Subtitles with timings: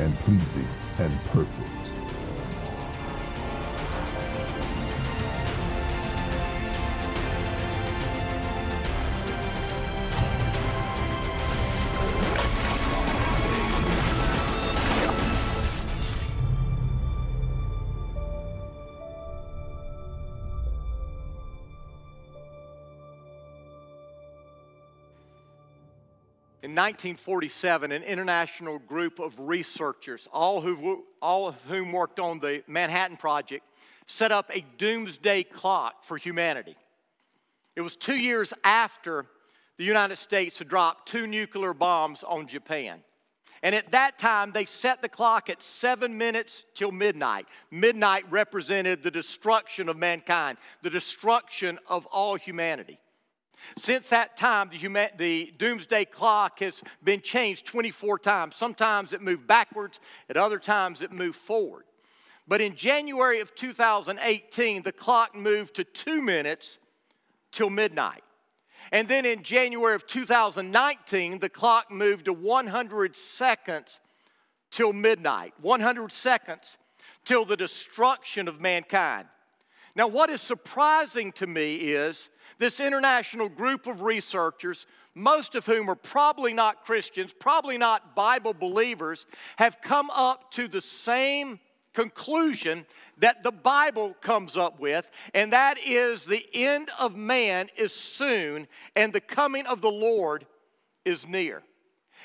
[0.00, 1.79] and pleasing and perfect.
[26.90, 33.16] 1947, an international group of researchers, all, who, all of whom worked on the Manhattan
[33.16, 33.64] Project,
[34.06, 36.74] set up a doomsday clock for humanity.
[37.76, 39.24] It was two years after
[39.78, 43.04] the United States had dropped two nuclear bombs on Japan.
[43.62, 47.46] And at that time, they set the clock at seven minutes till midnight.
[47.70, 52.98] Midnight represented the destruction of mankind, the destruction of all humanity.
[53.76, 58.56] Since that time, the, the, doomsday clock has been changed 24 times.
[58.56, 61.84] Sometimes it moved backwards, at other times it moved forward.
[62.48, 66.78] But in January of 2018, the clock moved to two minutes
[67.52, 68.22] till midnight.
[68.92, 74.00] And then in January of 2019, the clock moved to 100 seconds
[74.70, 75.54] till midnight.
[75.60, 76.76] 100 seconds
[77.24, 79.28] till the destruction of mankind.
[79.94, 85.88] Now, what is surprising to me is this international group of researchers, most of whom
[85.88, 89.26] are probably not Christians, probably not Bible believers,
[89.56, 91.60] have come up to the same
[91.92, 92.86] conclusion
[93.18, 98.68] that the Bible comes up with, and that is the end of man is soon
[98.94, 100.46] and the coming of the Lord
[101.04, 101.62] is near.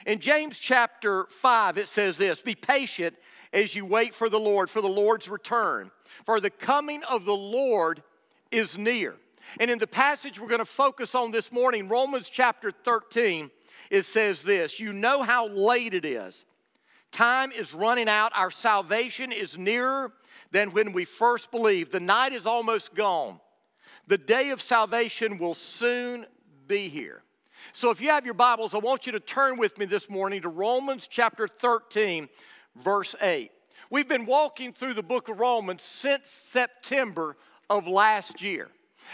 [0.06, 3.16] In James chapter 5, it says this Be patient
[3.54, 5.92] as you wait for the Lord, for the Lord's return,
[6.26, 8.04] for the coming of the Lord
[8.52, 9.16] is near.
[9.60, 13.52] And in the passage we're going to focus on this morning, Romans chapter 13,
[13.90, 16.46] it says this You know how late it is.
[17.12, 18.32] Time is running out.
[18.36, 20.12] Our salvation is nearer
[20.52, 21.92] than when we first believed.
[21.92, 23.40] The night is almost gone.
[24.08, 26.26] The day of salvation will soon
[26.68, 27.24] be here.
[27.72, 30.42] So if you have your Bibles, I want you to turn with me this morning
[30.42, 32.30] to Romans chapter 13,
[32.76, 33.52] verse 8.
[33.90, 37.38] We've been walking through the book of Romans since September
[37.70, 38.70] of last year.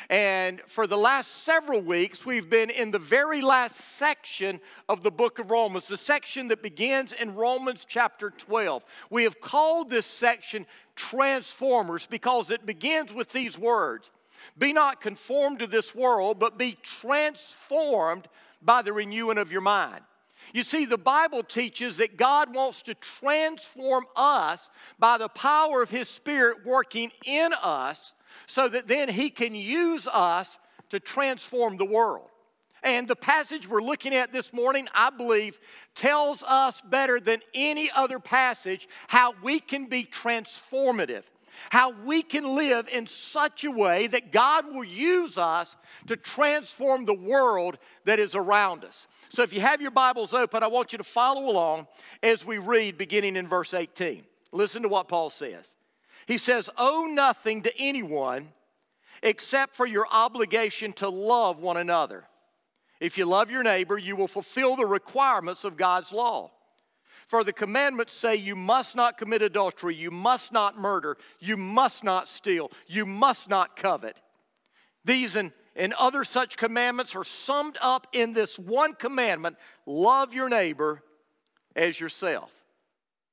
[0.10, 4.60] And for the last several weeks, we've been in the very last section
[4.90, 8.84] of the book of Romans, the section that begins in Romans chapter 12.
[9.10, 10.66] We have called this section
[10.96, 14.12] Transformers because it begins with these words
[14.58, 18.28] Be not conformed to this world, but be transformed
[18.62, 20.02] by the renewing of your mind.
[20.54, 24.70] You see, the Bible teaches that God wants to transform us
[25.00, 28.14] by the power of His Spirit working in us
[28.46, 30.58] so that then He can use us
[30.90, 32.28] to transform the world.
[32.84, 35.60] And the passage we're looking at this morning, I believe,
[35.94, 41.24] tells us better than any other passage how we can be transformative,
[41.70, 45.76] how we can live in such a way that God will use us
[46.08, 49.08] to transform the world that is around us.
[49.30, 51.88] So if you have your Bibles open, I want you to follow along
[52.24, 54.24] as we read beginning in verse 18.
[54.52, 55.78] Listen to what Paul says.
[56.32, 58.54] He says, Owe nothing to anyone
[59.22, 62.24] except for your obligation to love one another.
[63.02, 66.52] If you love your neighbor, you will fulfill the requirements of God's law.
[67.28, 72.02] For the commandments say you must not commit adultery, you must not murder, you must
[72.02, 74.16] not steal, you must not covet.
[75.04, 80.48] These and, and other such commandments are summed up in this one commandment love your
[80.48, 81.04] neighbor
[81.76, 82.61] as yourself.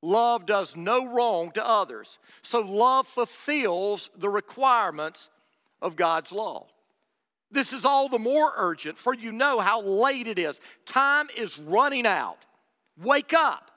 [0.00, 2.18] Love does no wrong to others.
[2.42, 5.30] So love fulfills the requirements
[5.82, 6.66] of God's law.
[7.50, 10.60] This is all the more urgent, for you know how late it is.
[10.84, 12.44] Time is running out.
[13.02, 13.70] Wake up,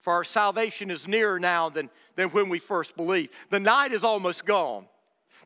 [0.00, 3.32] for our salvation is nearer now than, than when we first believed.
[3.50, 4.86] The night is almost gone.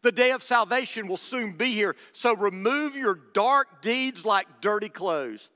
[0.02, 1.96] The day of salvation will soon be here.
[2.12, 5.48] So remove your dark deeds like dirty clothes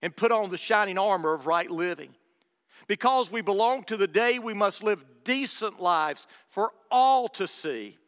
[0.00, 2.14] and put on the shining armor of right living.
[2.86, 7.98] Because we belong to the day, we must live decent lives for all to see.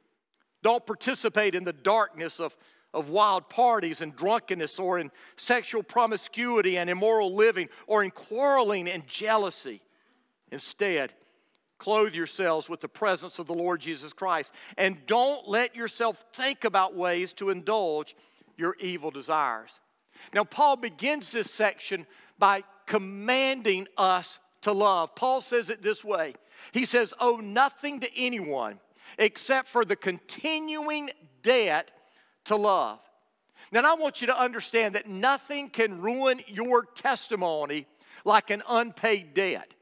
[0.63, 2.57] Don't participate in the darkness of,
[2.93, 8.89] of wild parties and drunkenness or in sexual promiscuity and immoral living or in quarreling
[8.89, 9.81] and jealousy.
[10.51, 11.13] Instead,
[11.79, 14.55] Clothe yourselves with the presence of the Lord Jesus Christ.
[14.79, 18.17] And don't let yourself think about ways to indulge
[18.57, 19.79] your evil desires.
[20.33, 22.07] Now, Paul begins this section
[22.39, 25.15] by commanding us to love.
[25.15, 26.35] Paul says it this way
[26.73, 28.81] He says, Owe nothing to anyone
[29.17, 31.11] except for the continuing
[31.45, 31.93] debt
[32.47, 32.99] to love.
[33.71, 37.87] Now, I want you to understand that nothing can ruin your testimony
[38.25, 39.73] like an unpaid debt,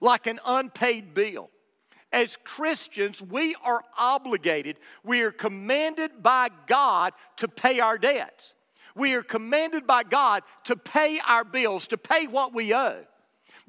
[0.00, 1.50] like an unpaid bill.
[2.10, 8.54] As Christians, we are obligated, we are commanded by God to pay our debts.
[8.94, 13.04] We are commanded by God to pay our bills, to pay what we owe.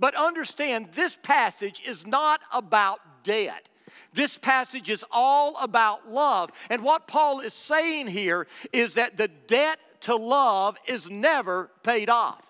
[0.01, 3.69] But understand, this passage is not about debt.
[4.13, 6.49] This passage is all about love.
[6.71, 12.09] And what Paul is saying here is that the debt to love is never paid
[12.09, 12.41] off.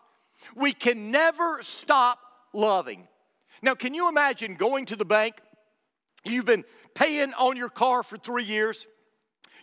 [0.56, 2.20] We can never stop
[2.54, 3.06] loving.
[3.62, 5.36] Now, can you imagine going to the bank?
[6.24, 6.64] You've been
[6.96, 8.88] paying on your car for three years.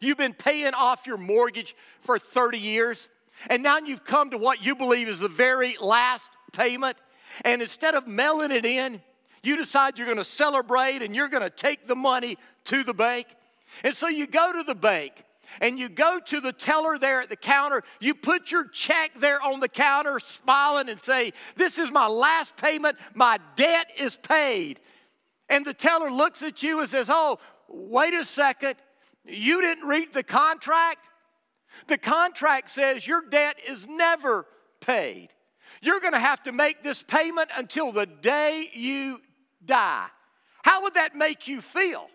[0.02, 3.08] You've been paying off your mortgage for 30 years.
[3.48, 6.98] And now you've come to what you believe is the very last payment.
[7.44, 9.00] And instead of mailing it in,
[9.42, 12.94] you decide you're going to celebrate and you're going to take the money to the
[12.94, 13.26] bank.
[13.84, 15.24] And so you go to the bank
[15.60, 17.82] and you go to the teller there at the counter.
[18.00, 22.56] You put your check there on the counter, smiling and say, This is my last
[22.56, 22.96] payment.
[23.14, 24.80] My debt is paid.
[25.48, 27.38] And the teller looks at you and says, Oh,
[27.68, 28.74] wait a second.
[29.24, 31.00] You didn't read the contract?
[31.86, 34.46] The contract says your debt is never
[34.80, 35.28] paid.
[35.80, 39.20] You're going to have to make this payment until the day you
[39.64, 40.06] die.
[40.62, 42.08] How would that make you feel?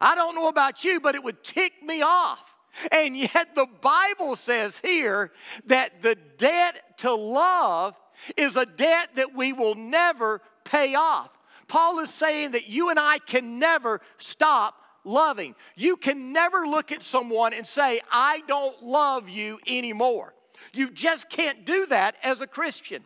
[0.00, 2.54] I don't know about you, but it would tick me off.
[2.92, 5.32] And yet, the Bible says here
[5.66, 7.96] that the debt to love
[8.36, 11.30] is a debt that we will never pay off.
[11.66, 14.74] Paul is saying that you and I can never stop
[15.04, 15.54] loving.
[15.76, 20.34] You can never look at someone and say, I don't love you anymore.
[20.72, 23.04] You just can't do that as a Christian.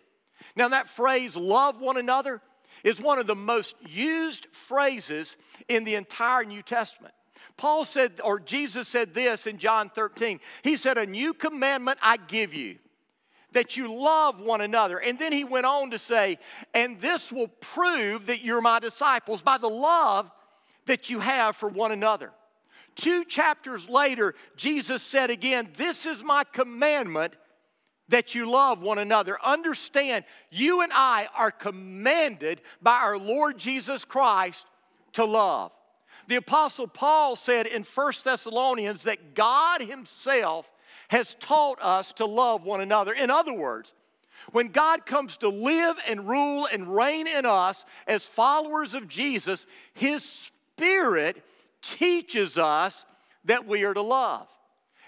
[0.56, 2.40] Now, that phrase, love one another,
[2.84, 5.37] is one of the most used phrases
[5.69, 7.14] in the entire New Testament.
[7.56, 10.40] Paul said, or Jesus said this in John 13.
[10.62, 12.78] He said, A new commandment I give you,
[13.52, 14.98] that you love one another.
[14.98, 16.38] And then he went on to say,
[16.75, 20.31] And this will prove that you're my disciples by the love
[20.87, 22.32] that you have for one another.
[22.94, 27.34] Two chapters later, Jesus said again, This is my commandment
[28.08, 29.38] that you love one another.
[29.42, 34.66] Understand, you and I are commanded by our Lord Jesus Christ
[35.12, 35.72] to love.
[36.28, 40.70] The Apostle Paul said in 1 Thessalonians that God Himself
[41.08, 43.12] has taught us to love one another.
[43.12, 43.92] In other words,
[44.50, 49.66] when God comes to live and rule and reign in us as followers of Jesus,
[49.94, 51.42] His Spirit
[51.82, 53.05] teaches us
[53.44, 54.46] that we are to love.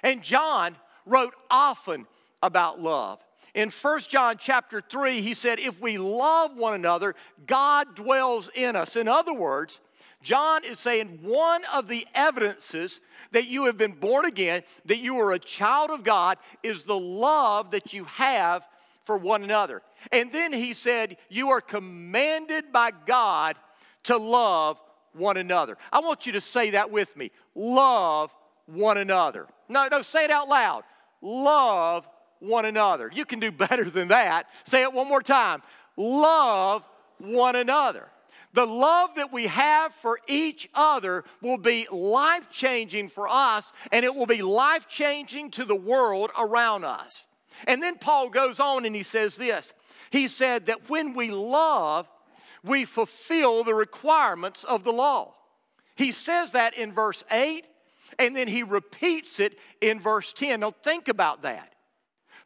[0.03, 0.77] And John
[1.07, 2.07] wrote often
[2.43, 3.21] about love.
[3.55, 7.15] In 1 John chapter 3, he said, If we love one another,
[7.47, 8.97] God dwells in us.
[8.97, 9.81] In other words,
[10.23, 13.01] John is saying one of the evidences
[13.31, 16.99] that you have been born again, that you are a child of God, is the
[16.99, 18.67] love that you have
[19.05, 19.83] for one another.
[20.11, 23.57] And then he said, You are commanded by God
[24.05, 24.81] to love
[25.15, 25.77] one another.
[25.93, 27.31] I want you to say that with me.
[27.55, 28.31] Love
[28.67, 29.47] one another.
[29.69, 30.85] No, no, say it out loud.
[31.23, 32.07] Love
[32.39, 33.11] one another.
[33.13, 34.47] You can do better than that.
[34.65, 35.63] Say it one more time.
[35.97, 36.85] Love
[37.19, 38.09] one another.
[38.53, 44.05] The love that we have for each other will be life changing for us, and
[44.05, 47.27] it will be life changing to the world around us.
[47.67, 49.73] And then Paul goes on and he says this
[50.11, 52.09] He said that when we love,
[52.65, 55.35] we fulfill the requirements of the law.
[55.97, 57.67] He says that in verse 8,
[58.19, 60.61] and then he repeats it in verse 10.
[60.61, 61.75] Now, think about that.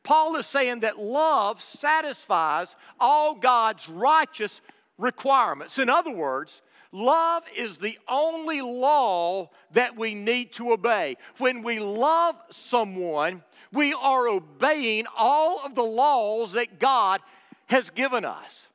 [0.02, 4.60] Paul is saying that love satisfies all God's righteous
[4.96, 5.78] requirements.
[5.78, 11.16] In other words, love is the only law that we need to obey.
[11.38, 17.20] When we love someone, we are obeying all of the laws that God
[17.66, 18.67] has given us.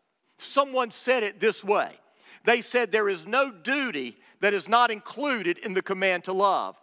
[0.43, 2.00] Someone said it this way
[2.45, 6.75] they said, There is no duty that is not included in the command to love,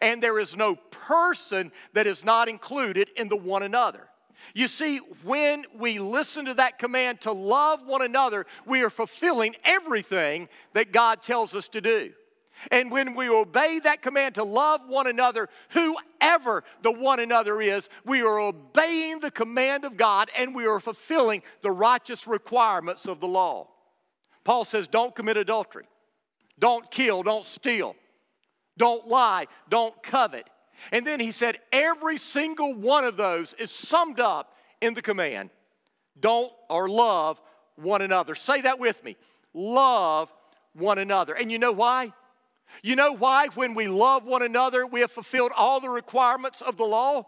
[0.00, 4.08] and there is no person that is not included in the one another.
[4.54, 9.54] You see, when we listen to that command to love one another, we are fulfilling
[9.64, 12.12] everything that God tells us to do.
[12.70, 17.88] And when we obey that command to love one another, whoever the one another is,
[18.04, 23.20] we are obeying the command of God and we are fulfilling the righteous requirements of
[23.20, 23.68] the law.
[24.44, 25.86] Paul says, don't commit adultery.
[26.58, 27.96] don't kill, don't steal,
[28.76, 30.48] don't lie, don't covet.
[30.92, 35.50] And then he said, every single one of those is summed up in the command
[36.20, 37.40] don't or love
[37.76, 38.34] one another.
[38.34, 39.16] Say that with me
[39.52, 40.32] love
[40.74, 41.34] one another.
[41.34, 42.12] And you know why?
[42.82, 46.76] You know why, when we love one another, we have fulfilled all the requirements of
[46.76, 47.26] the law?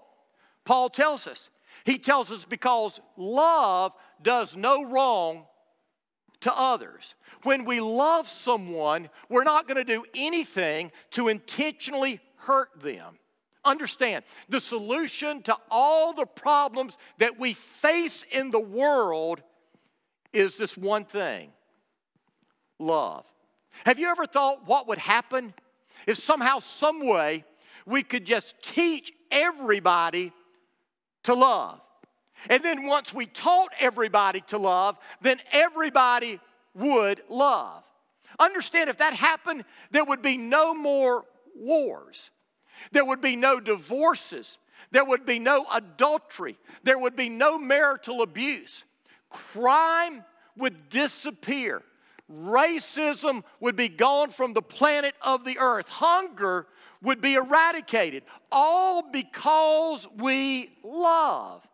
[0.64, 1.50] Paul tells us.
[1.84, 5.46] He tells us because love does no wrong
[6.40, 7.14] to others.
[7.42, 13.18] When we love someone, we're not going to do anything to intentionally hurt them.
[13.64, 19.42] Understand, the solution to all the problems that we face in the world
[20.32, 21.50] is this one thing
[22.78, 23.24] love.
[23.84, 25.54] Have you ever thought what would happen
[26.06, 27.44] if somehow, some way,
[27.84, 30.32] we could just teach everybody
[31.24, 31.80] to love?
[32.50, 36.40] And then once we taught everybody to love, then everybody
[36.74, 37.82] would love.
[38.38, 41.24] Understand if that happened, there would be no more
[41.56, 42.30] wars.
[42.92, 44.58] There would be no divorces.
[44.90, 46.58] There would be no adultery.
[46.82, 48.84] There would be no marital abuse.
[49.30, 50.24] Crime
[50.56, 51.82] would disappear.
[52.32, 55.88] Racism would be gone from the planet of the earth.
[55.88, 56.66] Hunger
[57.02, 58.24] would be eradicated.
[58.50, 61.66] All because we love.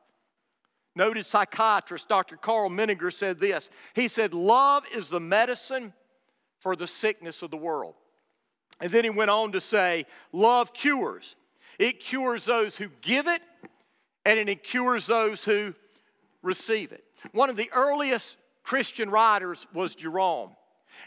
[0.94, 2.36] Noted psychiatrist Dr.
[2.36, 3.70] Karl Menninger said this.
[3.94, 5.94] He said, Love is the medicine
[6.60, 7.94] for the sickness of the world.
[8.80, 11.34] And then he went on to say, Love cures.
[11.78, 13.40] It cures those who give it,
[14.26, 15.74] and it cures those who
[16.42, 17.04] receive it.
[17.32, 20.54] One of the earliest Christian writers was Jerome.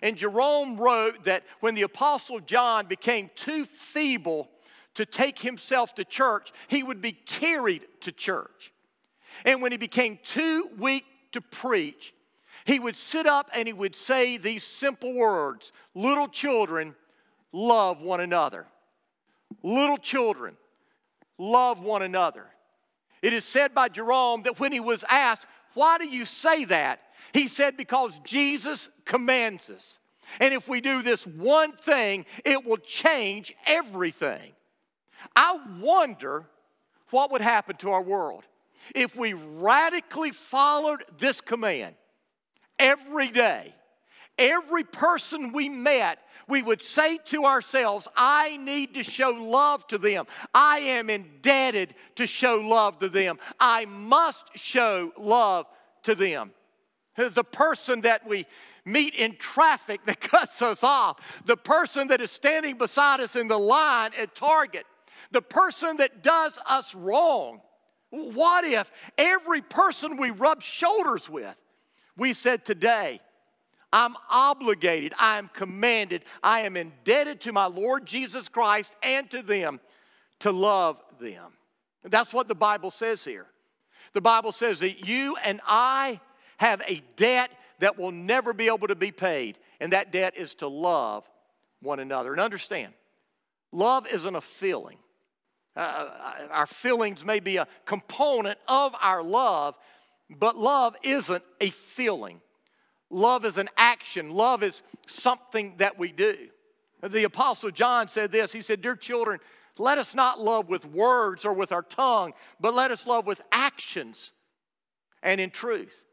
[0.01, 4.50] And Jerome wrote that when the Apostle John became too feeble
[4.95, 8.71] to take himself to church, he would be carried to church.
[9.43, 12.13] And when he became too weak to preach,
[12.65, 16.95] he would sit up and he would say these simple words Little children,
[17.51, 18.65] love one another.
[19.63, 20.57] Little children,
[21.38, 22.45] love one another.
[23.21, 27.01] It is said by Jerome that when he was asked, Why do you say that?
[27.34, 30.00] He said, Because Jesus commands us.
[30.39, 34.53] And if we do this one thing, it will change everything.
[35.36, 36.46] I wonder
[37.12, 38.44] what would happen to our world
[38.94, 41.96] if we radically followed this command
[42.77, 43.74] every day.
[44.38, 49.98] Every person we met, we would say to ourselves, I need to show love to
[49.98, 50.25] them.
[50.53, 53.39] I am indebted to show love to them.
[53.60, 55.67] I must show love
[56.03, 56.51] to them.
[57.15, 58.45] The person that we
[58.86, 63.48] meet in traffic that cuts us off, the person that is standing beside us in
[63.48, 64.86] the line at Target,
[65.31, 67.62] the person that does us wrong.
[68.10, 71.55] What if every person we rub shoulders with,
[72.15, 73.19] we said today,
[73.91, 79.41] I'm obligated, I am commanded, I am indebted to my Lord Jesus Christ and to
[79.41, 79.79] them
[80.39, 81.53] to love them.
[82.03, 83.48] that's what the Bible says here.
[84.13, 86.19] The Bible says that you and I
[86.57, 90.53] have a debt that will never be able to be paid, and that debt is
[90.55, 91.29] to love
[91.81, 92.31] one another.
[92.31, 92.93] And understand,
[93.71, 94.97] love isn't a feeling.
[95.75, 99.75] Uh, uh, our feelings may be a component of our love,
[100.29, 102.41] but love isn't a feeling.
[103.09, 106.35] Love is an action, love is something that we do.
[107.03, 109.39] The Apostle John said this He said, Dear children,
[109.77, 113.41] let us not love with words or with our tongue, but let us love with
[113.51, 114.31] actions
[115.21, 116.05] and in truth.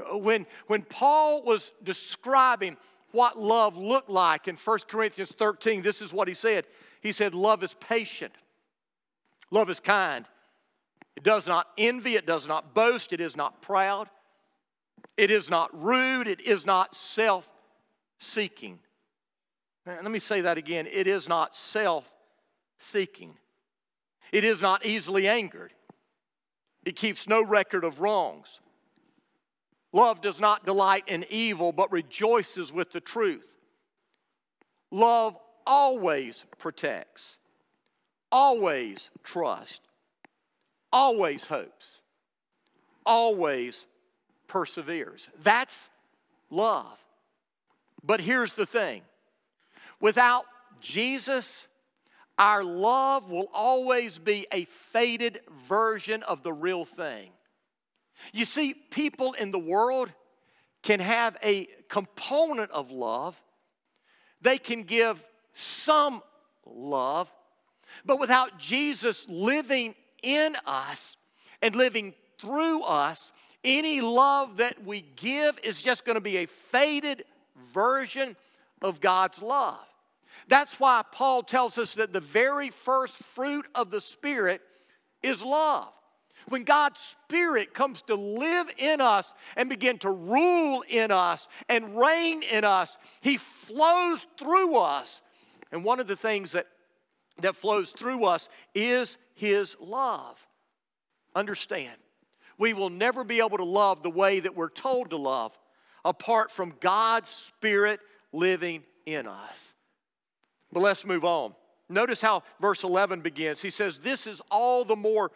[0.00, 2.76] Uh, when, when Paul was describing
[3.12, 6.64] what love looked like in 1 Corinthians 13, this is what he said.
[7.00, 8.32] He said, Love is patient,
[9.50, 10.26] love is kind.
[11.16, 14.08] It does not envy, it does not boast, it is not proud,
[15.16, 17.48] it is not rude, it is not self
[18.18, 18.78] seeking.
[19.86, 20.86] Let me say that again.
[20.90, 22.10] It is not self
[22.78, 23.34] seeking.
[24.32, 25.72] It is not easily angered.
[26.84, 28.60] It keeps no record of wrongs.
[29.92, 33.56] Love does not delight in evil, but rejoices with the truth.
[34.90, 37.38] Love always protects,
[38.30, 39.80] always trusts,
[40.92, 42.00] always hopes,
[43.04, 43.86] always
[44.46, 45.28] perseveres.
[45.42, 45.88] That's
[46.50, 46.98] love.
[48.02, 49.02] But here's the thing
[50.00, 50.44] without
[50.80, 51.66] Jesus,
[52.38, 57.30] our love will always be a faded version of the real thing.
[58.32, 60.12] You see, people in the world
[60.82, 63.40] can have a component of love,
[64.40, 65.22] they can give
[65.52, 66.22] some
[66.64, 67.30] love,
[68.04, 71.16] but without Jesus living in us
[71.60, 76.46] and living through us, any love that we give is just going to be a
[76.46, 77.24] faded
[77.74, 78.36] version
[78.80, 79.78] of God's love.
[80.48, 84.62] That's why Paul tells us that the very first fruit of the Spirit
[85.22, 85.92] is love.
[86.50, 91.96] When God's Spirit comes to live in us and begin to rule in us and
[91.96, 95.22] reign in us, He flows through us.
[95.70, 96.66] And one of the things that,
[97.40, 100.44] that flows through us is His love.
[101.36, 101.96] Understand,
[102.58, 105.56] we will never be able to love the way that we're told to love
[106.04, 108.00] apart from God's Spirit
[108.32, 109.74] living in us.
[110.72, 111.54] But let's move on.
[111.88, 113.62] Notice how verse 11 begins.
[113.62, 115.30] He says, This is all the more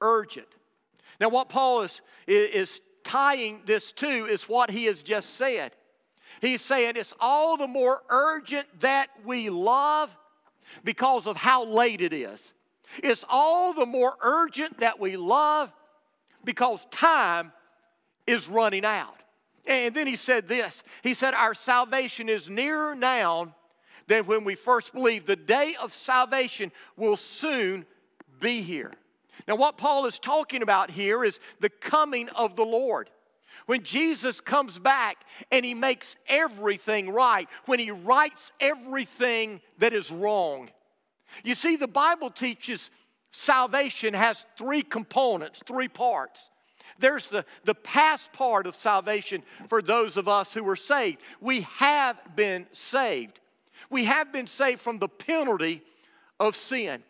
[0.00, 0.48] urgent.
[1.20, 5.72] Now, what Paul is, is tying this to is what he has just said.
[6.40, 10.14] He's saying it's all the more urgent that we love
[10.84, 12.52] because of how late it is.
[13.02, 15.72] It's all the more urgent that we love
[16.44, 17.52] because time
[18.26, 19.16] is running out.
[19.66, 23.54] And then he said this He said, Our salvation is nearer now
[24.06, 25.26] than when we first believed.
[25.26, 27.86] The day of salvation will soon
[28.40, 28.92] be here.
[29.48, 33.10] Now, what Paul is talking about here is the coming of the Lord.
[33.66, 35.18] When Jesus comes back
[35.50, 40.70] and he makes everything right, when he rights everything that is wrong.
[41.44, 42.90] You see, the Bible teaches
[43.30, 46.50] salvation has three components, three parts.
[46.98, 51.18] There's the, the past part of salvation for those of us who are saved.
[51.40, 53.40] We have been saved.
[53.90, 55.82] We have been saved from the penalty
[56.40, 57.02] of sin.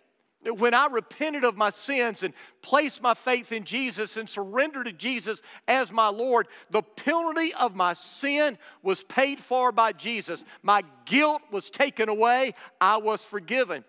[0.46, 4.92] When I repented of my sins and placed my faith in Jesus and surrendered to
[4.92, 10.44] Jesus as my Lord, the penalty of my sin was paid for by Jesus.
[10.62, 12.54] My guilt was taken away.
[12.80, 13.84] I was forgiven.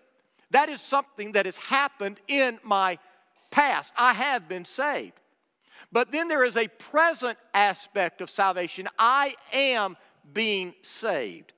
[0.50, 2.98] That is something that has happened in my
[3.50, 3.92] past.
[3.96, 5.12] I have been saved.
[5.92, 8.88] But then there is a present aspect of salvation.
[8.98, 9.96] I am
[10.32, 11.52] being saved.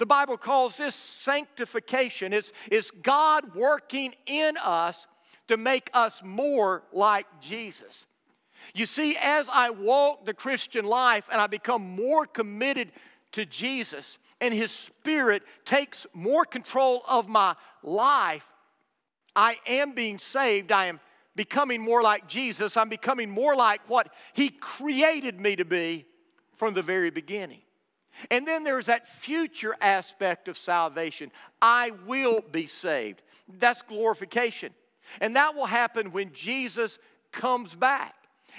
[0.00, 2.32] The Bible calls this sanctification.
[2.32, 5.06] It's, it's God working in us
[5.48, 8.06] to make us more like Jesus.
[8.72, 12.92] You see, as I walk the Christian life and I become more committed
[13.32, 18.48] to Jesus, and His Spirit takes more control of my life,
[19.36, 20.72] I am being saved.
[20.72, 20.98] I am
[21.36, 22.78] becoming more like Jesus.
[22.78, 26.06] I'm becoming more like what He created me to be
[26.54, 27.60] from the very beginning.
[28.30, 31.30] And then there's that future aspect of salvation
[31.62, 33.22] I will be saved.
[33.58, 34.72] That's glorification.
[35.20, 36.98] And that will happen when Jesus
[37.32, 38.14] comes back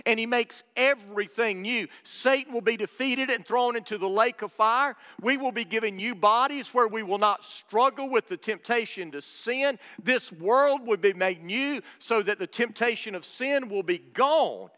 [0.05, 1.87] and he makes everything new.
[2.03, 4.95] Satan will be defeated and thrown into the lake of fire.
[5.21, 9.21] We will be given new bodies where we will not struggle with the temptation to
[9.21, 9.79] sin.
[10.01, 14.69] This world will be made new so that the temptation of sin will be gone.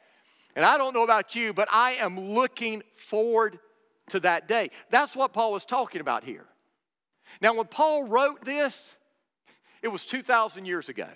[0.55, 3.59] And I don't know about you, but I am looking forward
[4.09, 4.69] to that day.
[4.89, 6.45] That's what Paul was talking about here.
[7.41, 8.95] Now, when Paul wrote this,
[9.81, 11.07] it was 2,000 years ago.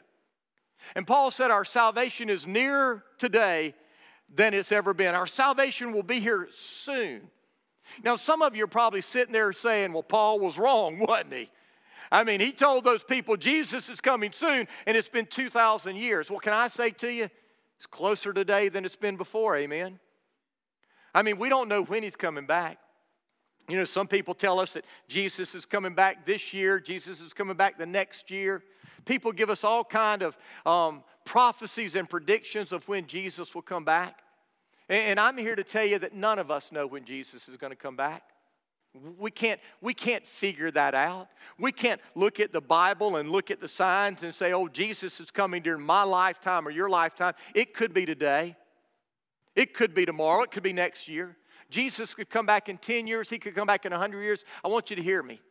[0.96, 3.74] And Paul said, Our salvation is nearer today
[4.34, 5.16] than it's ever been.
[5.16, 7.30] Our salvation will be here soon.
[8.04, 11.50] Now, some of you are probably sitting there saying, well, Paul was wrong, wasn't he?
[12.12, 16.30] I mean, he told those people Jesus is coming soon, and it's been 2,000 years.
[16.30, 17.30] Well, can I say to you,
[17.78, 20.00] it's closer today than it's been before, amen?
[21.18, 22.78] I mean, we don't know when he's coming back.
[23.68, 27.34] You know, some people tell us that Jesus is coming back this year, Jesus is
[27.34, 28.62] coming back the next year.
[29.04, 33.84] People give us all kind of um, prophecies and predictions of when Jesus will come
[33.84, 34.20] back.
[34.90, 37.72] And I'm here to tell you that none of us know when Jesus is going
[37.72, 38.22] to come back.
[39.18, 41.30] We can't, we can't figure that out.
[41.58, 45.20] We can't look at the Bible and look at the signs and say, oh, Jesus
[45.20, 47.34] is coming during my lifetime or your lifetime.
[47.56, 48.56] It could be today.
[49.58, 50.44] It could be tomorrow.
[50.44, 51.36] It could be next year.
[51.72, 53.28] Jesus could come back in 10 years.
[53.28, 54.46] He could come back in 100 years.
[54.64, 55.42] I want you to hear me.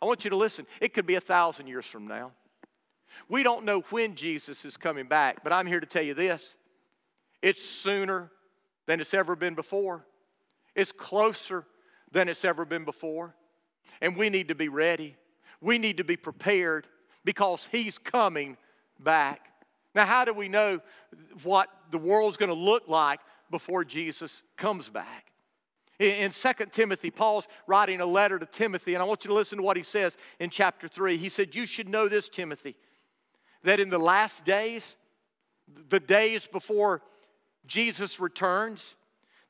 [0.00, 0.66] I want you to listen.
[0.80, 2.30] It could be a thousand years from now.
[3.28, 6.56] We don't know when Jesus is coming back, but I'm here to tell you this
[7.42, 8.30] it's sooner
[8.86, 10.06] than it's ever been before,
[10.76, 11.64] it's closer
[12.12, 13.34] than it's ever been before.
[14.00, 15.16] And we need to be ready,
[15.60, 16.86] we need to be prepared
[17.24, 18.56] because He's coming
[19.00, 19.40] back.
[19.92, 20.80] Now, how do we know
[21.42, 23.20] what the world's going to look like
[23.50, 25.26] before Jesus comes back?
[25.98, 29.58] In 2 Timothy, Paul's writing a letter to Timothy, and I want you to listen
[29.58, 31.16] to what he says in chapter 3.
[31.16, 32.76] He said, You should know this, Timothy
[33.62, 34.96] that in the last days,
[35.88, 37.02] the days before
[37.66, 38.96] Jesus returns,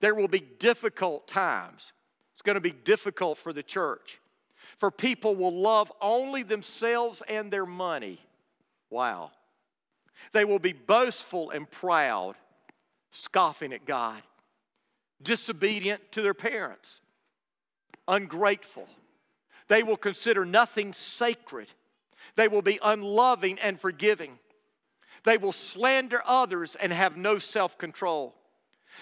[0.00, 1.92] there will be difficult times.
[2.32, 4.20] It's going to be difficult for the church.
[4.76, 8.18] For people will love only themselves and their money.
[8.90, 9.32] Wow.
[10.32, 12.36] They will be boastful and proud,
[13.10, 14.22] scoffing at God,
[15.22, 17.00] disobedient to their parents,
[18.06, 18.88] ungrateful,
[19.68, 21.68] They will consider nothing sacred.
[22.36, 24.38] They will be unloving and forgiving.
[25.24, 28.34] They will slander others and have no self control.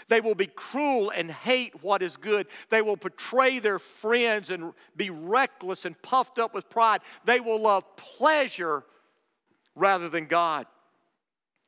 [0.08, 2.48] They will be cruel and hate what is good.
[2.70, 7.00] They will betray their friends and be reckless and puffed up with pride.
[7.24, 8.84] They will love pleasure
[9.74, 10.66] rather than God.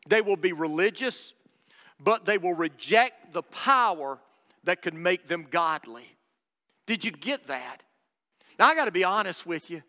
[0.09, 1.35] They will be religious,
[2.01, 4.19] but they will reject the power
[4.65, 6.17] that can make them godly.
[6.87, 7.83] Did you get that?
[8.59, 9.83] Now, I got to be honest with you.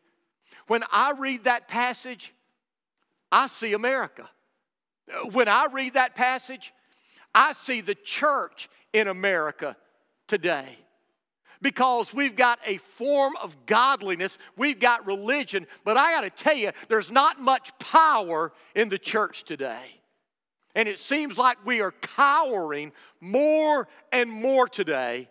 [0.68, 2.34] When I read that passage,
[3.32, 4.30] I see America.
[5.32, 6.74] When I read that passage,
[7.34, 9.76] I see the church in America
[10.28, 10.78] today
[11.62, 16.56] because we've got a form of godliness, we've got religion, but I got to tell
[16.56, 19.99] you, there's not much power in the church today.
[20.80, 25.28] And it seems like we are cowering more and more today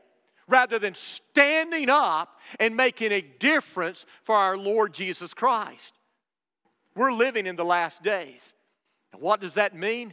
[0.46, 5.94] rather than standing up and making a difference for our Lord Jesus Christ.
[6.94, 8.52] We're living in the last days.
[9.18, 10.12] what does that mean?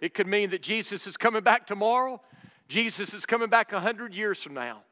[0.00, 2.22] It could mean that Jesus is coming back tomorrow.
[2.66, 4.82] Jesus is coming back 100 years from now.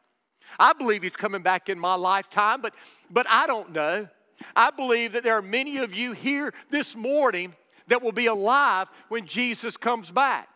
[0.58, 2.74] I believe he's coming back in my lifetime, but,
[3.08, 4.06] but I don't know.
[4.54, 7.54] I believe that there are many of you here this morning
[7.88, 10.48] that will be alive when Jesus comes back.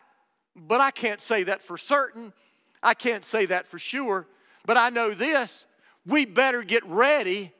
[0.55, 2.33] But I can't say that for certain.
[2.81, 4.27] I can't say that for sure.
[4.65, 5.65] But I know this
[6.05, 7.53] we better get ready,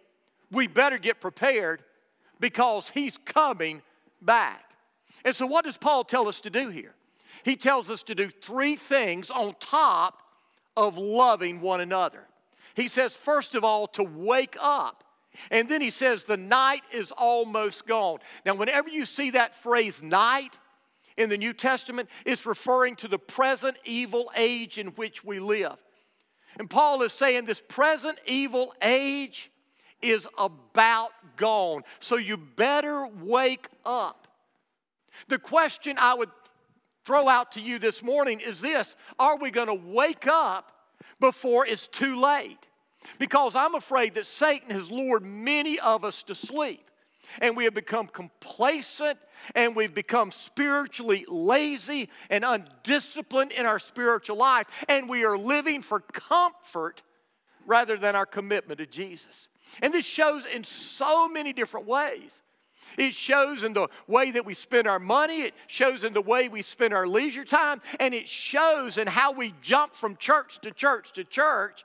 [0.51, 1.83] we better get prepared
[2.39, 3.81] because he's coming
[4.21, 4.63] back.
[5.25, 6.95] And so, what does Paul tell us to do here?
[7.43, 10.21] He tells us to do three things on top
[10.75, 12.23] of loving one another.
[12.75, 15.03] He says, first of all, to wake up.
[15.51, 18.19] And then he says, the night is almost gone.
[18.45, 20.57] Now, whenever you see that phrase night
[21.15, 25.77] in the New Testament, it's referring to the present evil age in which we live.
[26.59, 29.51] And Paul is saying this present evil age
[30.01, 31.83] is about gone.
[31.99, 34.27] So you better wake up.
[35.27, 36.29] The question I would
[37.03, 40.71] throw out to you this morning is this Are we going to wake up
[41.19, 42.67] before it's too late?
[43.19, 46.83] Because I'm afraid that Satan has lured many of us to sleep.
[47.41, 49.19] And we have become complacent
[49.53, 54.67] and we've become spiritually lazy and undisciplined in our spiritual life.
[54.87, 57.01] And we are living for comfort
[57.65, 59.49] rather than our commitment to Jesus.
[59.81, 62.41] And this shows in so many different ways.
[62.97, 66.47] It shows in the way that we spend our money, it shows in the way
[66.47, 70.71] we spend our leisure time, and it shows in how we jump from church to
[70.71, 71.83] church to church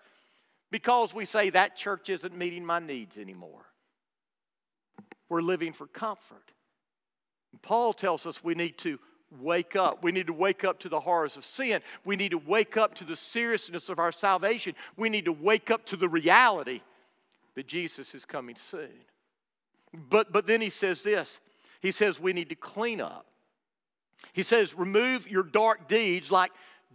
[0.73, 3.67] because we say that church isn't meeting my needs anymore.
[5.29, 6.51] We're living for comfort.
[7.61, 8.99] Paul tells us we need to
[9.39, 10.03] wake up.
[10.03, 11.83] We need to wake up to the horrors of sin.
[12.05, 14.75] We need to wake up to the seriousness of our salvation.
[14.97, 16.81] We need to wake up to the reality
[17.55, 18.89] that Jesus is coming soon.
[19.93, 21.39] But, but then he says this
[21.83, 23.27] he says we need to clean up.
[24.33, 26.53] He says, remove your dark deeds like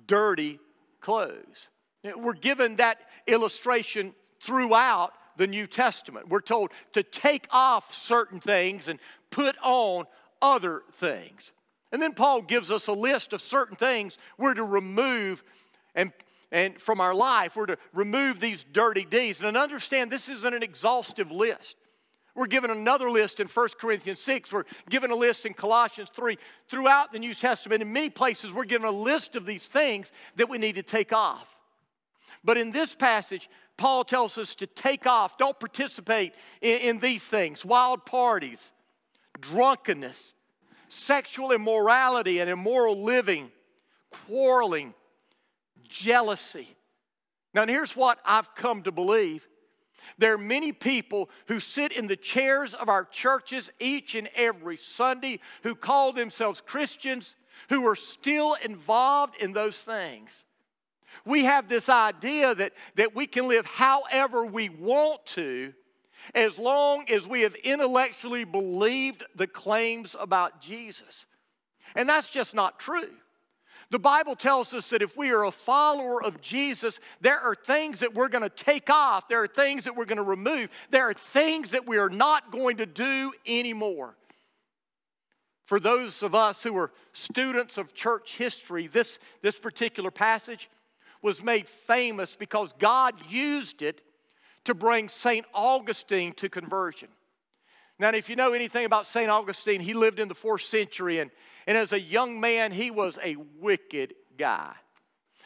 [0.08, 0.60] dirty
[1.00, 1.68] clothes.
[2.04, 6.30] We're given that illustration throughout the New Testament.
[6.30, 10.06] We're told to take off certain things and put on
[10.42, 11.52] other things.
[11.92, 15.44] And then Paul gives us a list of certain things we're to remove
[15.96, 16.12] and,
[16.52, 17.56] and from our life.
[17.56, 19.42] We're to remove these dirty deeds.
[19.42, 21.78] And understand this isn't an exhaustive list.
[22.36, 24.52] We're given another list in 1 Corinthians 6.
[24.52, 26.38] We're given a list in Colossians 3.
[26.70, 30.48] Throughout the New Testament, in many places, we're given a list of these things that
[30.48, 31.57] we need to take off.
[32.44, 37.24] But in this passage, Paul tells us to take off, don't participate in, in these
[37.24, 38.72] things wild parties,
[39.40, 40.34] drunkenness,
[40.90, 43.52] sexual immorality and immoral living,
[44.10, 44.94] quarreling,
[45.88, 46.68] jealousy.
[47.54, 49.48] Now, here's what I've come to believe
[50.18, 54.78] there are many people who sit in the chairs of our churches each and every
[54.78, 57.36] Sunday who call themselves Christians
[57.70, 60.44] who are still involved in those things.
[61.26, 65.74] We have this idea that, that we can live however we want to
[66.36, 71.26] as long as we have intellectually believed the claims about Jesus.
[71.96, 73.10] And that's just not true.
[73.90, 78.02] The Bible tells us that if we are a follower of Jesus, there are things
[78.02, 81.10] that we're going to take off, there are things that we're going to remove, there
[81.10, 84.18] are things that we are not going to do anymore.
[85.64, 90.70] For those of us who are students of church history, this, this particular passage
[91.22, 94.02] was made famous because God used it
[94.66, 95.46] to bring St.
[95.54, 97.10] Augustine to conversion.
[98.00, 99.30] Now, if you know anything about St.
[99.30, 101.32] Augustine, he lived in the fourth century, and,
[101.66, 104.74] and as a young man, he was a wicked guy.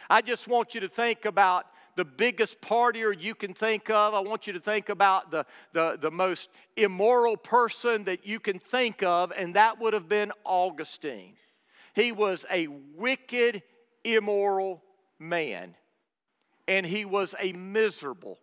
[0.10, 4.14] I just want you to think about the biggest partier you can think of.
[4.14, 8.60] I want you to think about the, the, the most immoral person that you can
[8.60, 11.36] think of, and that would have been Augustine.
[11.94, 13.64] He was a wicked,
[14.04, 14.82] immoral
[15.22, 15.76] man,
[16.68, 18.40] and he was a miserable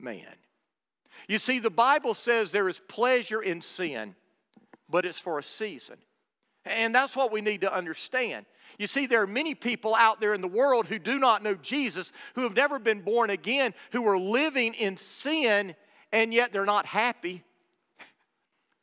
[0.00, 0.34] man.
[1.28, 4.16] You see, the Bible says there is pleasure in sin,
[4.88, 5.96] but it's for a season.
[6.64, 8.46] And that's what we need to understand.
[8.78, 11.54] You see, there are many people out there in the world who do not know
[11.54, 15.74] Jesus, who have never been born again, who are living in sin,
[16.12, 17.44] and yet they're not happy.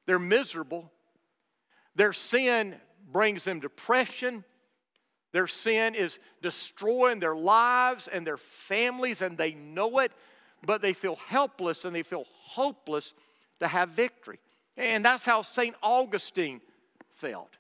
[0.06, 0.92] They're miserable.
[1.96, 2.76] Their sin
[3.12, 4.44] brings them depression.
[5.32, 10.12] Their sin is destroying their lives and their families, and they know it,
[10.66, 13.14] but they feel helpless and they feel hopeless
[13.60, 14.40] to have victory.
[14.78, 15.76] And that's how St.
[15.84, 16.62] Augustine
[17.10, 17.58] felt.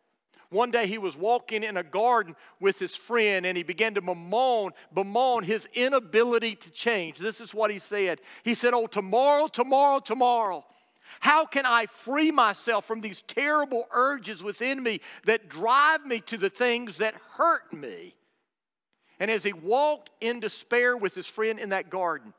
[0.50, 4.02] One day he was walking in a garden with his friend and he began to
[4.02, 7.20] bemoan, bemoan his inability to change.
[7.20, 8.20] This is what he said.
[8.44, 10.66] He said, Oh, tomorrow, tomorrow, tomorrow.
[11.20, 16.38] How can I free myself from these terrible urges within me that drive me to
[16.38, 18.16] the things that hurt me?
[19.20, 22.34] And as he walked in despair with his friend in that garden,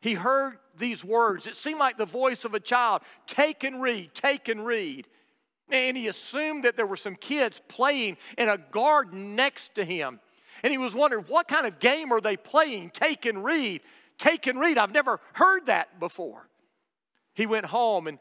[0.00, 1.46] he heard these words.
[1.46, 5.06] It seemed like the voice of a child take and read, take and read.
[5.70, 10.18] And he assumed that there were some kids playing in a garden next to him.
[10.62, 12.90] And he was wondering, what kind of game are they playing?
[12.90, 13.82] Take and read.
[14.18, 14.78] Take and read.
[14.78, 16.47] I've never heard that before.
[17.38, 18.18] He went home, and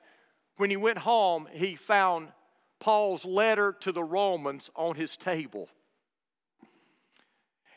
[0.57, 2.27] when he went home, he found
[2.79, 5.69] Paul's letter to the Romans on his table.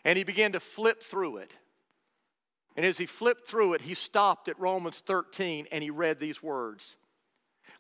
[0.05, 1.51] And he began to flip through it.
[2.77, 6.43] And as he flipped through it, he stopped at Romans 13 and he read these
[6.43, 6.97] words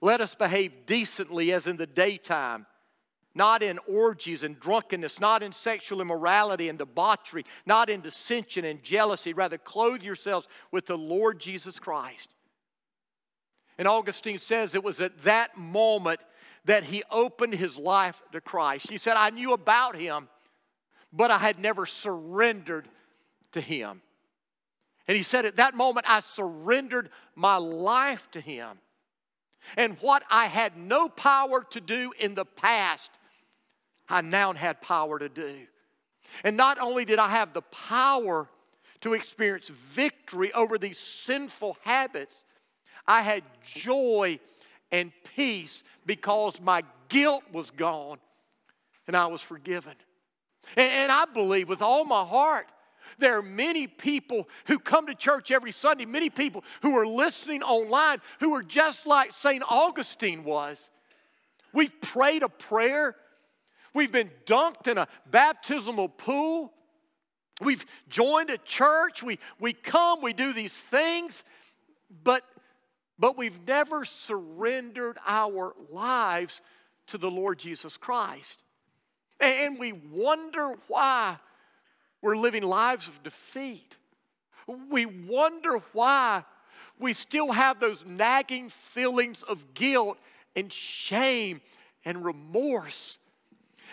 [0.00, 2.64] let us behave decently as in the daytime,
[3.34, 8.82] not in orgies and drunkenness, not in sexual immorality and debauchery, not in dissension and
[8.82, 9.34] jealousy.
[9.34, 12.30] Rather, clothe yourselves with the Lord Jesus Christ.
[13.80, 16.20] And Augustine says it was at that moment
[16.66, 18.90] that he opened his life to Christ.
[18.90, 20.28] He said, I knew about him,
[21.10, 22.86] but I had never surrendered
[23.52, 24.02] to him.
[25.08, 28.76] And he said, At that moment, I surrendered my life to him.
[29.78, 33.10] And what I had no power to do in the past,
[34.10, 35.56] I now had power to do.
[36.44, 38.46] And not only did I have the power
[39.00, 42.44] to experience victory over these sinful habits,
[43.10, 44.38] I had joy
[44.92, 48.18] and peace because my guilt was gone
[49.08, 49.94] and I was forgiven.
[50.76, 52.68] And, I believe with all my heart
[53.18, 57.64] there are many people who come to church every Sunday, many people who are listening
[57.64, 59.64] online who are just like St.
[59.68, 60.88] Augustine was.
[61.72, 63.16] We've prayed a prayer,
[63.92, 66.72] we've been dunked in a baptismal pool,
[67.60, 71.42] we've joined a church, we, we come, we do these things,
[72.22, 72.44] but,
[73.20, 76.62] but we've never surrendered our lives
[77.08, 78.62] to the Lord Jesus Christ.
[79.38, 81.36] And we wonder why
[82.22, 83.98] we're living lives of defeat.
[84.90, 86.44] We wonder why
[86.98, 90.18] we still have those nagging feelings of guilt
[90.56, 91.60] and shame
[92.06, 93.18] and remorse.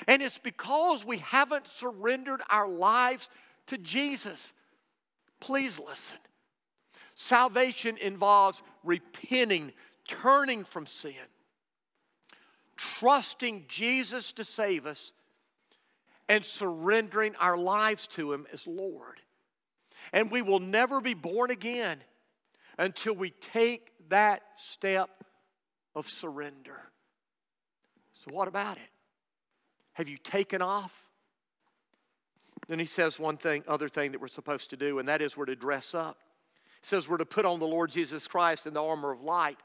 [0.08, 3.30] And it's because we haven't surrendered our lives
[3.68, 4.54] to Jesus.
[5.40, 6.18] Please listen.
[7.19, 9.73] Salvation involves repenting,
[10.08, 11.15] turning from sin,
[12.75, 15.13] trusting Jesus to save us,
[16.30, 19.19] and surrendering our lives to Him as Lord.
[20.13, 21.97] And we will never be born again
[22.77, 25.10] until we take that step
[25.95, 26.80] of surrender.
[28.13, 28.91] So, what about it?
[29.93, 31.08] Have you taken off?
[32.67, 35.36] Then he says one thing, other thing that we're supposed to do, and that is
[35.36, 36.19] we're to dress up.
[36.82, 39.58] Says we're to put on the Lord Jesus Christ in the armor of light.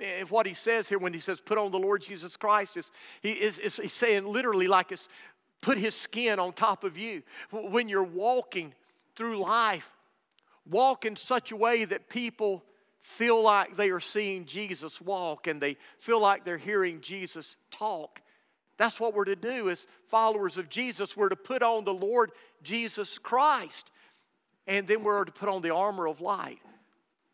[0.00, 2.90] And what he says here when he says put on the Lord Jesus Christ is
[3.20, 5.08] he is, is he's saying literally like it's
[5.60, 7.22] put his skin on top of you.
[7.50, 8.74] When you're walking
[9.16, 9.90] through life,
[10.68, 12.64] walk in such a way that people
[13.00, 18.22] feel like they are seeing Jesus walk and they feel like they're hearing Jesus talk.
[18.78, 21.16] That's what we're to do as followers of Jesus.
[21.16, 23.90] We're to put on the Lord Jesus Christ.
[24.66, 26.60] And then we're to put on the armor of light.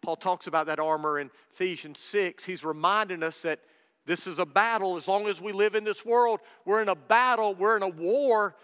[0.02, 2.44] Paul talks about that armor in Ephesians 6.
[2.44, 3.60] He's reminding us that
[4.06, 4.96] this is a battle.
[4.96, 7.88] As long as we live in this world, we're in a battle, we're in a
[7.88, 8.56] war,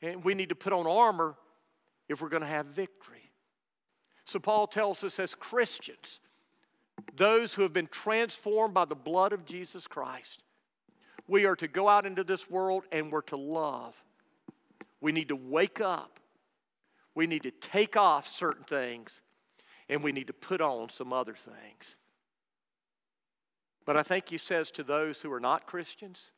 [0.00, 1.36] and we need to put on armor
[2.08, 3.30] if we're going to have victory.
[4.24, 6.20] So, Paul tells us as Christians,
[7.14, 10.42] those who have been transformed by the blood of Jesus Christ,
[11.28, 14.02] we are to go out into this world and we're to love.
[15.00, 16.18] We need to wake up.
[17.14, 19.20] We need to take off certain things
[19.88, 21.96] and we need to put on some other things.
[23.84, 26.32] But I think he says to those who are not Christians,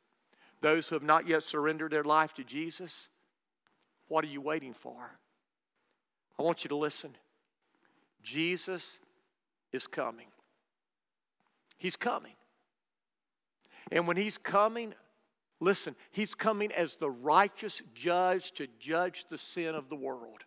[0.61, 3.09] those who have not yet surrendered their life to Jesus,
[4.09, 5.19] what are you waiting for?
[6.39, 7.17] I want you to listen.
[8.23, 8.99] Jesus
[9.73, 10.27] is coming.
[11.79, 12.33] He's coming.
[13.93, 14.95] And when he's coming,
[15.61, 20.45] listen, he's coming as the righteous judge to judge the sin of the world.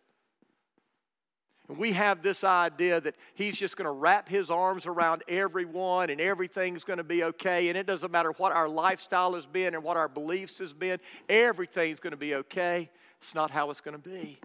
[1.70, 6.10] And we have this idea that he's just going to wrap his arms around everyone
[6.10, 7.68] and everything's going to be okay.
[7.68, 11.00] And it doesn't matter what our lifestyle has been and what our beliefs has been,
[11.28, 12.90] everything's going to be okay.
[13.20, 14.40] It's not how it's going to be.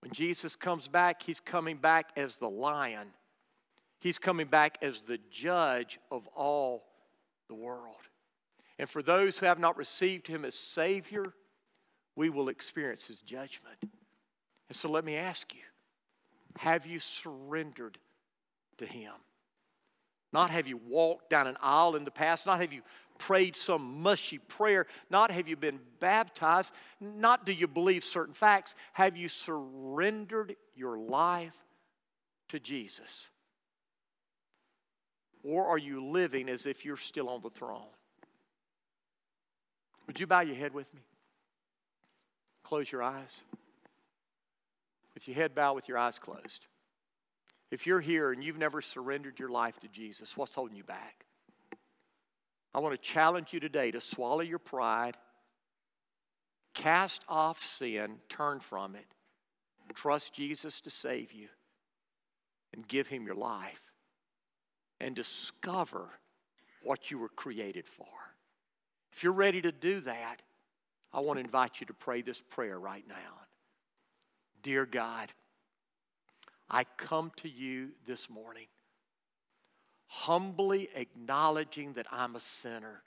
[0.00, 3.08] When Jesus comes back, he's coming back as the lion.
[4.00, 6.84] He's coming back as the judge of all
[7.48, 7.96] the world.
[8.78, 11.32] And for those who have not received him as Savior,
[12.16, 13.76] we will experience his judgment.
[14.68, 15.60] And so let me ask you
[16.58, 17.98] have you surrendered
[18.78, 19.12] to Him?
[20.32, 22.82] Not have you walked down an aisle in the past, not have you
[23.18, 28.74] prayed some mushy prayer, not have you been baptized, not do you believe certain facts.
[28.92, 31.54] Have you surrendered your life
[32.48, 33.28] to Jesus?
[35.44, 37.86] Or are you living as if you're still on the throne?
[40.06, 41.00] Would you bow your head with me?
[42.64, 43.42] Close your eyes
[45.14, 46.66] with your head bowed, with your eyes closed.
[47.70, 51.24] If you're here and you've never surrendered your life to Jesus, what's holding you back?
[52.74, 55.16] I want to challenge you today to swallow your pride,
[56.74, 59.06] cast off sin, turn from it,
[59.94, 61.48] trust Jesus to save you,
[62.72, 63.80] and give Him your life,
[65.00, 66.08] and discover
[66.82, 68.06] what you were created for.
[69.12, 70.42] If you're ready to do that,
[71.12, 73.14] I want to invite you to pray this prayer right now.
[74.64, 75.30] Dear God,
[76.70, 78.66] I come to you this morning
[80.06, 83.02] humbly acknowledging that I'm a sinner.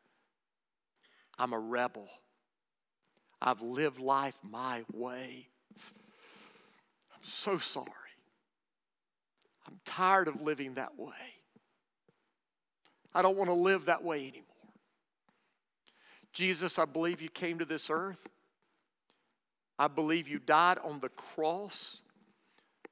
[1.39, 2.07] I'm a rebel.
[3.41, 5.47] I've lived life my way.
[7.13, 7.87] I'm so sorry.
[9.67, 11.11] I'm tired of living that way.
[13.15, 14.43] I don't want to live that way anymore.
[16.33, 18.27] Jesus, I believe you came to this earth
[19.79, 22.01] I believe you died on the cross.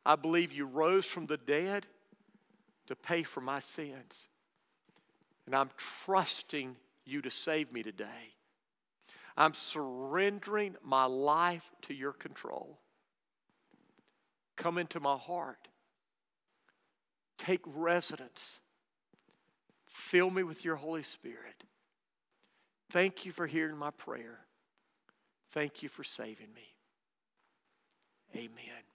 [0.05, 1.85] I believe you rose from the dead
[2.87, 4.27] to pay for my sins.
[5.45, 5.69] And I'm
[6.05, 8.33] trusting you to save me today.
[9.37, 12.79] I'm surrendering my life to your control.
[14.55, 15.67] Come into my heart.
[17.37, 18.59] Take residence.
[19.87, 21.63] Fill me with your Holy Spirit.
[22.91, 24.39] Thank you for hearing my prayer.
[25.51, 26.74] Thank you for saving me.
[28.35, 28.94] Amen.